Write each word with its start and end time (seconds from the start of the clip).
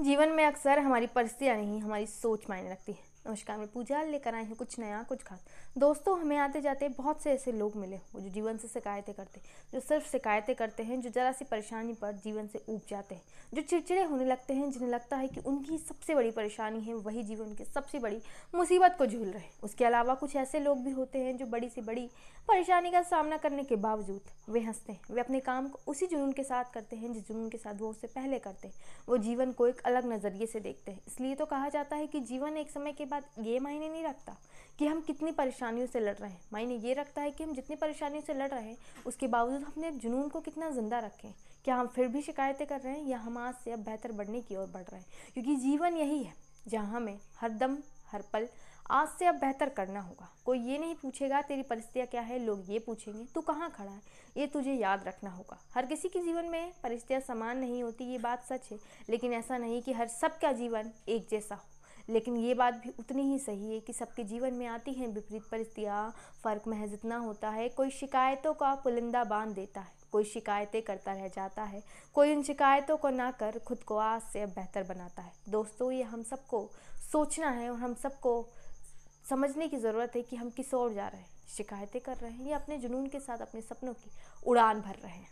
जीवन 0.00 0.28
में 0.28 0.44
अक्सर 0.44 0.78
हमारी 0.78 1.06
परिस्थितियाँ 1.06 1.56
नहीं 1.56 1.80
हमारी 1.80 2.06
सोच 2.06 2.44
मायने 2.50 2.70
रखती 2.70 2.92
है। 2.92 3.07
नमस्कार, 3.24 3.56
मैं 3.58 3.66
पूजा 3.66 4.02
लेकर 4.02 4.34
आई 4.34 4.44
हूँ 4.44 4.56
कुछ 4.56 4.78
नया, 4.78 5.02
कुछ 5.02 5.22
खास। 5.22 5.40
दोस्तों, 5.78 6.18
हमें 6.20 6.36
आते 6.36 6.60
जाते 6.60 6.88
बहुत 6.88 7.22
से 7.22 7.32
ऐसे 7.32 7.52
लोग 7.52 7.76
मिले 7.76 7.96
वो 8.14 8.20
जो 8.20 8.28
जीवन 8.28 8.56
से 8.56 8.68
शिकायतें 8.68 9.14
करते 9.14 9.40
जो 9.72 9.80
सिर्फ़ 9.80 10.10
शिकायतें 10.10 10.54
करते 10.56 10.82
हैं, 10.82 11.00
जो 11.00 11.10
ज़रा 11.10 11.32
सी 11.32 11.44
परेशानी 11.44 11.92
पर 11.92 12.12
जीवन 12.24 12.46
से 12.46 12.62
ऊब 12.68 12.80
जाते 12.88 13.14
हैं, 13.14 13.22
जो 13.54 13.62
चिड़चिड़े 13.62 14.02
होने 14.02 14.24
लगते 14.24 14.54
हैं, 14.54 14.70
जिन्हें 14.70 14.90
लगता 14.90 15.16
है 15.16 15.28
कि 15.28 15.40
उनकी 15.40 15.78
सबसे 15.78 16.14
बड़ी 16.14 16.30
परेशानी 16.30 16.80
है, 16.80 16.94
वही 16.94 17.22
जीवन 17.22 17.54
की 17.54 17.64
सबसे 17.64 17.98
बड़ी 17.98 18.20
मुसीबत 18.54 18.94
को 18.98 19.06
झूल 19.06 19.26
रहे 19.26 19.42
हैं। 19.42 19.50
उसके 19.62 19.84
अलावा 19.84 20.14
कुछ 20.14 20.36
ऐसे 20.36 20.60
लोग 20.60 20.82
भी 20.84 20.90
होते 20.90 21.18
हैं 21.18 21.36
जो 21.36 21.46
बड़ी 21.46 21.68
से 21.68 21.80
बड़ी 21.80 22.08
परेशानी 22.48 22.90
का 22.90 23.02
सामना 23.02 23.36
करने 23.36 23.64
के 23.64 23.76
बावजूद 23.76 24.20
वे 24.48 24.60
हँसते 24.60 24.92
हैं। 24.92 25.14
वे 25.14 25.20
अपने 25.20 25.40
काम 25.40 25.68
को 25.68 25.80
उसी 25.86 26.06
जुनून 26.06 26.32
के 26.32 26.44
साथ 26.44 26.72
करते 26.74 26.96
हैं, 26.96 27.12
जिस 27.12 27.28
जुनून 27.28 27.48
के 27.48 27.58
साथ 27.58 27.74
वो 27.74 27.88
उससे 27.88 28.06
पहले 28.06 28.38
करते 28.38 28.68
हैं। 28.68 28.74
वो 29.08 29.16
जीवन 29.18 29.52
को 29.52 29.66
एक 29.66 29.80
अलग 29.80 30.12
नज़रिए 30.12 30.46
से 30.46 30.60
देखते 30.60 30.92
हैं। 30.92 31.00
इसलिए 31.06 31.34
तो 31.34 31.46
कहा 31.46 31.68
जाता 31.68 31.96
है 31.96 32.06
कि 32.06 32.20
जीवन 32.20 32.56
एक 32.56 32.70
समय 32.70 32.92
के 32.92 33.04
बाद 33.04 33.17
ये 33.38 33.60
मायने 33.60 33.88
नहीं 33.88 34.04
रखता 34.04 34.36
कि 34.78 34.86
हम 34.86 35.00
कितनी 35.00 35.32
परेशानियों 35.32 35.86
से 35.86 36.00
लड़ 36.00 36.14
रहे 36.14 36.30
हैं। 36.30 36.40
मायने 36.52 36.74
ये 36.74 36.94
रखता 36.94 37.22
है 37.22 37.30
कि 37.30 37.44
हम 37.44 37.54
जितनी 37.54 37.76
परेशानियों 37.76 38.22
से 38.22 38.34
लड़ 38.34 38.50
रहे 38.50 38.64
हैं, 38.64 38.76
उसके 39.06 39.26
बावजूद 39.26 39.64
अपने 39.64 39.90
जुनून 39.90 40.28
को 40.28 40.40
कितना 40.40 40.70
ज़िंदा 40.70 40.98
रखें। 40.98 41.34
क्या 41.64 41.76
हम 41.76 41.86
फिर 41.86 42.08
भी 42.08 42.22
शिकायतें 42.22 42.66
कर 42.66 42.80
रहे 42.80 42.92
हैं 42.92 43.06
या 43.06 43.18
हम 43.18 43.38
आज 43.38 43.54
से 43.54 43.72
अब 43.72 43.78
बेहतर 43.78 44.12
बढ़ने 44.12 44.40
की 44.40 44.56
ओर 44.56 44.66
बढ़ 44.66 44.82
रहे 44.82 45.00
हैं? 45.00 45.06
क्योंकि 45.34 45.56
जीवन 45.56 45.96
यही 45.96 46.22
है, 46.22 46.34
जहाँ 46.68 46.96
हमें 46.96 47.20
हर 47.40 47.50
दम, 47.50 47.78
हर 48.12 48.22
पल 48.32 48.48
आज 48.90 49.08
से 49.08 49.26
अब 49.26 49.34
बेहतर 49.34 49.68
करना 49.68 50.00
होगा। 50.00 50.32
कोई 50.44 50.58
ये 50.58 50.78
नहीं 50.78 50.94
पूछेगा, 50.94 51.42
तेरी 51.42 51.62
परिस्थितियाँ 51.62 52.06
क्या 52.06 52.20
है? 52.20 52.38
लोग 52.38 52.62
ये 52.68 52.78
पूछेंगे, 52.78 53.24
तू 53.34 53.40
कहाँ 53.40 53.70
खड़ा 53.70 53.90
है? 53.90 54.00
ये 54.36 54.46
तुझे 54.46 54.72
याद 54.72 55.04
रखना 55.08 55.30
होगा। 55.30 55.58
हर 55.74 55.86
किसी 55.86 56.08
के 56.08 56.20
जीवन 56.20 56.44
में 56.44 56.72
परिस्थितियाँ 56.82 57.20
समान 57.20 57.58
नहीं 57.58 57.82
होती, 57.82 58.04
ये 58.04 58.18
बात 58.18 58.44
सच 58.44 58.72
है। 58.72 58.78
लेकिन 59.10 59.32
ऐसा 59.32 59.58
नहीं 59.58 59.82
कि 59.82 59.92
हर 59.92 60.08
सबका 60.08 60.52
जीवन 60.52 60.90
एक 61.08 61.28
जैसा 61.30 61.54
हो। 61.54 61.64
लेकिन 62.08 62.36
ये 62.36 62.54
बात 62.54 62.74
भी 62.74 62.90
उतनी 62.98 63.22
ही 63.22 63.38
सही 63.38 63.72
है 63.74 63.80
कि 63.80 63.92
सबके 63.92 64.24
जीवन 64.24 64.54
में 64.54 64.66
आती 64.66 64.92
हैं 64.92 65.08
विपरीत 65.08 65.42
परिस्थितियाँ। 65.50 66.10
फ़र्क 66.44 66.68
महज 66.68 66.92
इतना 66.92 67.16
होता 67.16 67.50
है, 67.50 67.68
कोई 67.68 67.90
शिकायतों 67.90 68.54
का 68.54 68.74
पुलिंदा 68.74 69.24
बाँध 69.24 69.54
देता 69.54 69.80
है, 69.80 69.92
कोई 70.12 70.24
शिकायतें 70.24 70.82
करता 70.82 71.12
रह 71.12 71.28
जाता 71.28 71.62
है, 71.62 71.82
कोई 72.14 72.34
उन 72.36 72.42
शिकायतों 72.42 72.96
को 72.96 73.10
ना 73.10 73.30
कर 73.30 73.58
खुद 73.58 73.82
को 73.82 73.96
आज 73.96 74.22
से 74.22 74.40
अब 74.40 74.48
बेहतर 74.48 74.82
बनाता 74.82 75.22
है। 75.22 75.32
दोस्तों, 75.48 75.90
ये 75.92 76.02
हम 76.02 76.22
सबको 76.22 76.70
सोचना 77.12 77.50
है 77.50 77.70
और 77.70 77.78
हम 77.78 77.94
सबको 77.94 78.48
समझने 79.30 79.68
की 79.68 79.76
ज़रूरत 79.76 80.12
है 80.16 80.22
कि 80.22 80.36
हम 80.36 80.50
किस 80.50 80.74
ओर 80.74 80.92
जा 80.92 81.08
रहे 81.08 81.20
हैं। 81.20 81.36
शिकायतें 81.48 82.00
कर 82.00 82.16
रहे 82.16 82.30
हैं 82.30 82.46
या 82.46 82.56
अपने 82.58 82.78
जुनून 82.78 83.06
के 83.06 83.20
साथ 83.20 83.38
अपने 83.38 83.60
सपनों 83.60 83.92
की 83.92 84.10
उड़ान 84.46 84.80
भर 84.80 84.94
रहे 84.94 85.12
हैं। 85.12 85.28